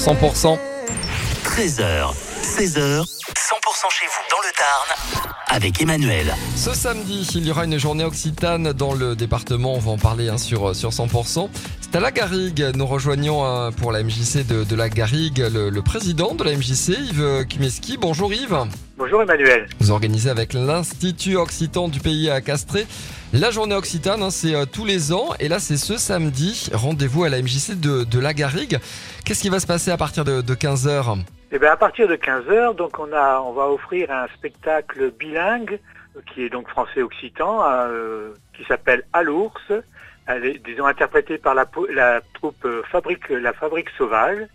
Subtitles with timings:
[0.00, 0.58] Sur 100%.
[1.44, 3.04] 13h, 16h, 100%
[3.90, 6.34] chez vous dans le Tarn avec Emmanuel.
[6.56, 9.74] Ce samedi, il y aura une journée occitane dans le département.
[9.74, 11.50] On va en parler hein, sur, sur 100%.
[11.82, 12.72] C'est à la Garrigue.
[12.74, 16.56] Nous rejoignons hein, pour la MJC de, de la Garrigue le, le président de la
[16.56, 17.98] MJC, Yves Kimeski.
[17.98, 18.64] Bonjour Yves.
[19.04, 19.66] Bonjour Emmanuel.
[19.80, 22.86] Vous organisez avec l'Institut Occitan du pays à Castré
[23.32, 25.30] la journée occitane, hein, c'est euh, tous les ans.
[25.40, 26.70] Et là, c'est ce samedi.
[26.72, 28.78] Rendez-vous à la MJC de, de la Garrigue.
[29.24, 31.18] Qu'est-ce qui va se passer à partir de, de 15h
[31.50, 35.80] Eh bien, à partir de 15h, donc on a, on va offrir un spectacle bilingue
[36.16, 39.72] euh, qui est donc français-occitan, euh, qui s'appelle À l'ours.
[40.26, 44.46] Elle est, disons, interprétée par la, la troupe Fabrique, la Fabrique Sauvage.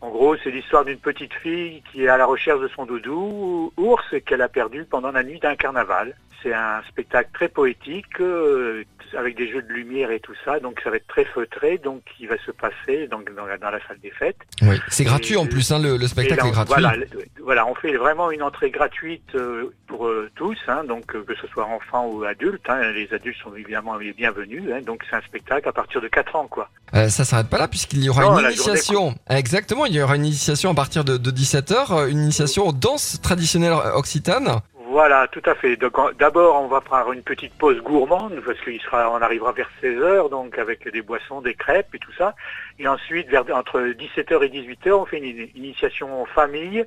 [0.00, 3.72] En gros, c'est l'histoire d'une petite fille qui est à la recherche de son doudou,
[3.76, 6.14] ours, qu'elle a perdu pendant la nuit d'un carnaval.
[6.42, 8.84] C'est un spectacle très poétique, euh,
[9.16, 12.02] avec des jeux de lumière et tout ça, donc ça va être très feutré, donc
[12.20, 14.36] il va se passer donc, dans, la, dans la salle des fêtes.
[14.62, 15.72] Oui, c'est gratuit en plus.
[15.72, 16.74] Hein, le, le spectacle là, est gratuit.
[16.78, 17.06] Voilà,
[17.42, 21.34] voilà, on fait vraiment une entrée gratuite euh, pour euh, tous, hein, donc euh, que
[21.34, 22.68] ce soit enfants ou adultes.
[22.68, 24.62] hein, les adultes sont évidemment les bienvenus.
[24.72, 26.68] hein, donc c'est un spectacle à partir de 4 ans, quoi.
[26.94, 29.14] Euh, ça s'arrête pas là puisqu'il y aura Non, une initiation.
[29.28, 33.20] Exactement, il y aura une initiation à partir de, de 17h, une initiation aux danses
[33.20, 34.60] traditionnelles occitanes.
[34.90, 35.76] Voilà, tout à fait.
[35.76, 39.68] Donc d'abord, on va prendre une petite pause gourmande parce qu'il sera, on arrivera vers
[39.82, 42.34] 16 heures, donc avec des boissons, des crêpes et tout ça.
[42.78, 46.84] Et ensuite, vers entre 17h et 18h, on fait une initiation en famille,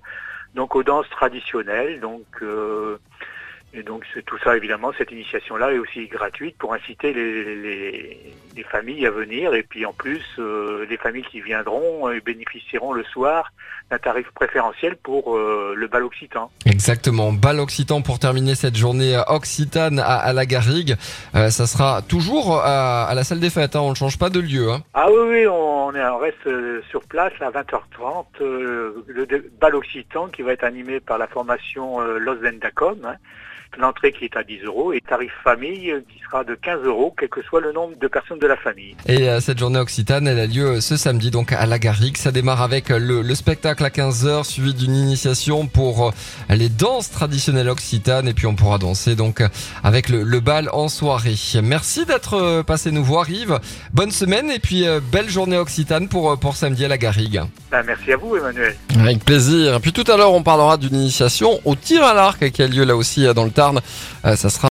[0.56, 2.00] donc aux danses traditionnelles.
[2.00, 2.98] Donc euh,
[3.74, 8.34] et donc c'est tout ça évidemment, cette initiation-là est aussi gratuite pour inciter les, les,
[8.56, 9.54] les familles à venir.
[9.54, 13.52] Et puis en plus, euh, les familles qui viendront euh, bénéficieront le soir
[13.90, 16.50] d'un tarif préférentiel pour euh, le bal occitan.
[16.66, 20.96] Exactement, bal occitan pour terminer cette journée occitane à, à la Garrigue.
[21.36, 24.30] Euh, ça sera toujours à, à la salle des fêtes, hein, on ne change pas
[24.30, 24.70] de lieu.
[24.72, 24.82] Hein.
[24.94, 26.48] Ah oui, oui, on, est, on reste
[26.90, 28.26] sur place à 20h30.
[28.42, 29.26] euh, le
[29.60, 32.98] bal occitan qui va être animé par la formation Los Dendacom.
[33.06, 33.16] hein.
[33.80, 37.14] L'entrée qui est à 10 euros et tarif famille euh, qui sera de 15 euros,
[37.18, 38.96] quel que soit le nombre de personnes de la famille.
[39.08, 42.18] Et euh, cette journée occitane, elle a lieu ce samedi donc à la Garrigue.
[42.18, 46.12] Ça démarre avec le, le spectacle à 15h suivi d'une initiation pour euh,
[46.50, 49.48] les danses traditionnelles occitanes et puis on pourra danser donc euh,
[49.84, 51.36] avec le, le bal en soirée.
[51.64, 53.60] Merci d'être euh, passé nous voir Yves.
[53.94, 57.42] Bonne semaine et puis euh, belle journée occitane pour, euh, pour samedi à la Garrigue.
[57.72, 58.76] Ben, merci à vous Emmanuel.
[59.00, 59.80] Avec plaisir.
[59.82, 62.84] Puis tout à l'heure, on parlera d'une initiation au tir à l'arc qui a lieu
[62.84, 63.52] là aussi euh, dans le
[64.26, 64.70] Euh, Ça sera